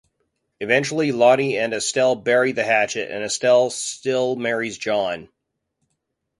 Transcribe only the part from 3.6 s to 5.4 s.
still marries John.